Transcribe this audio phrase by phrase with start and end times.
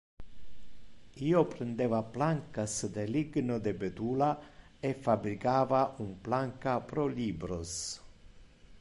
[1.25, 4.31] Io prendeva plancas de ligno de betula
[4.91, 7.79] e fabricava un planca pro libros.